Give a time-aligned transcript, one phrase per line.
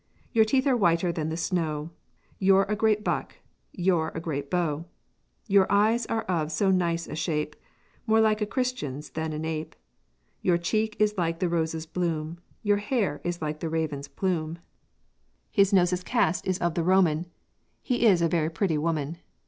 [0.33, 1.91] Your teeth are whiter than the snow;
[2.39, 3.35] Your a great buck,
[3.71, 4.85] your a great beau;
[5.47, 7.55] Your eyes are of so nice a shape,
[8.07, 9.75] More like a Christian's than an ape;
[10.41, 14.57] Your cheek is like the rose's blume; Your hair is like the raven's plume;
[15.51, 17.27] His nose's cast is of the Roman:
[17.83, 19.19] He is a very pretty woman.